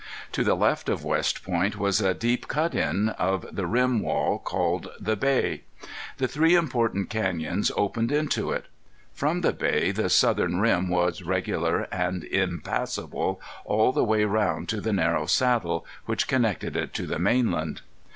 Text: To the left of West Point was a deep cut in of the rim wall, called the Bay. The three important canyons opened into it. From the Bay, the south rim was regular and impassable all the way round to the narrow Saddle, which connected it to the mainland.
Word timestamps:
To 0.31 0.43
the 0.43 0.55
left 0.55 0.89
of 0.89 1.03
West 1.05 1.43
Point 1.43 1.75
was 1.77 2.01
a 2.01 2.15
deep 2.15 2.47
cut 2.47 2.73
in 2.73 3.09
of 3.09 3.45
the 3.55 3.67
rim 3.67 4.01
wall, 4.01 4.39
called 4.39 4.87
the 4.99 5.15
Bay. 5.15 5.61
The 6.17 6.27
three 6.27 6.55
important 6.55 7.11
canyons 7.11 7.71
opened 7.77 8.11
into 8.11 8.51
it. 8.51 8.65
From 9.13 9.41
the 9.41 9.53
Bay, 9.53 9.91
the 9.91 10.09
south 10.09 10.39
rim 10.39 10.89
was 10.89 11.21
regular 11.21 11.81
and 11.91 12.23
impassable 12.23 13.39
all 13.63 13.91
the 13.91 14.03
way 14.03 14.25
round 14.25 14.69
to 14.69 14.81
the 14.81 14.91
narrow 14.91 15.27
Saddle, 15.27 15.85
which 16.07 16.27
connected 16.27 16.75
it 16.75 16.95
to 16.95 17.05
the 17.05 17.19
mainland. 17.19 17.81